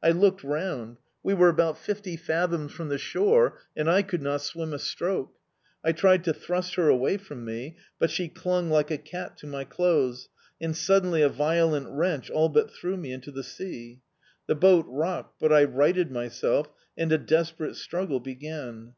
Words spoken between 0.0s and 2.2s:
I looked round. We were about fifty